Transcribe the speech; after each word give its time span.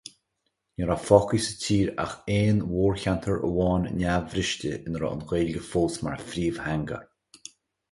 Ní 0.77 0.83
raibh 0.91 1.03
fágtha 1.09 1.39
sa 1.47 1.53
tír 1.63 1.87
ach 2.03 2.15
aon 2.37 2.61
mhórcheantar 2.71 3.39
amháin 3.49 3.87
neamhbhriste 3.99 4.73
ina 4.85 4.97
raibh 5.05 5.13
an 5.13 5.23
Ghaeilge 5.35 5.65
fós 5.69 6.01
mar 6.09 6.27
phríomhtheanga. 6.33 7.01